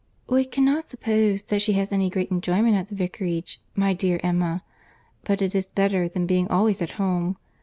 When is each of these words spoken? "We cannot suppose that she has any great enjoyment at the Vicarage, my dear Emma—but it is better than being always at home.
"We 0.27 0.45
cannot 0.45 0.89
suppose 0.89 1.43
that 1.43 1.61
she 1.61 1.73
has 1.73 1.91
any 1.91 2.09
great 2.09 2.31
enjoyment 2.31 2.75
at 2.75 2.89
the 2.89 2.95
Vicarage, 2.95 3.61
my 3.75 3.93
dear 3.93 4.19
Emma—but 4.23 5.43
it 5.43 5.53
is 5.53 5.67
better 5.67 6.09
than 6.09 6.25
being 6.25 6.47
always 6.47 6.81
at 6.81 6.93
home. 6.97 7.37